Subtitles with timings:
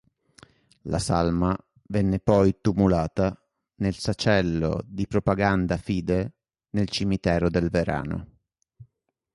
[0.85, 1.55] La salma
[1.89, 3.39] venne poi tumulata
[3.75, 6.37] nel sacello di Propaganda Fide
[6.71, 8.27] nel cimitero del Verano.